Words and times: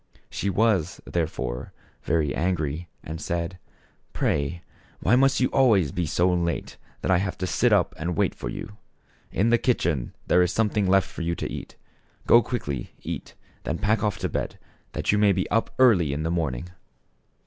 She 0.31 0.49
was, 0.49 0.99
therefore, 1.05 1.73
very 2.01 2.33
angry 2.33 2.89
and 3.03 3.21
said:" 3.21 3.59
Pray, 4.13 4.63
why 4.99 5.15
must 5.15 5.39
you 5.39 5.47
always 5.49 5.91
be 5.91 6.07
so 6.07 6.33
late 6.33 6.77
that 7.01 7.11
I 7.11 7.19
have 7.19 7.37
to 7.37 7.45
sit 7.45 7.71
up 7.71 7.93
and 7.99 8.17
wait 8.17 8.33
for 8.33 8.49
you? 8.49 8.77
In 9.31 9.51
the 9.51 9.59
kitchen 9.59 10.15
there 10.25 10.41
is 10.41 10.51
something 10.51 10.87
left 10.87 11.07
for 11.07 11.21
you 11.21 11.35
to 11.35 11.51
eat. 11.51 11.75
Go 12.25 12.41
quickly, 12.41 12.95
eat, 13.03 13.35
and 13.63 13.77
then 13.77 13.83
pack 13.85 14.03
off 14.03 14.17
to 14.17 14.27
bed 14.27 14.57
that 14.93 15.11
you 15.11 15.19
may 15.19 15.33
be 15.33 15.47
up 15.51 15.69
early 15.77 16.13
in 16.13 16.23
the 16.23 16.31
morning." 16.31 16.69